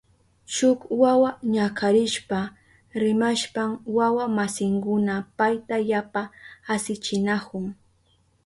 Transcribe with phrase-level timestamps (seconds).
[0.55, 2.39] Shuk wawa ñakarishpa
[3.03, 6.21] rimashpan wawa masinkuna payta yapa
[6.73, 7.65] asichinahun.